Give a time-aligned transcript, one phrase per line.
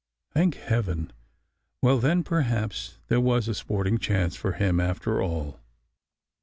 [0.33, 1.13] Thank heaven!
[1.83, 5.59] Well, then, per haps there was a sporting chance for him after all!